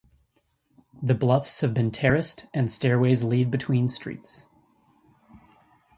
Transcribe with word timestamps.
The 1.03 1.13
bluffs 1.13 1.61
have 1.61 1.75
been 1.75 1.91
terraced 1.91 2.47
and 2.55 2.71
stairways 2.71 3.23
lead 3.23 3.51
between 3.51 3.87
streets. 3.87 4.47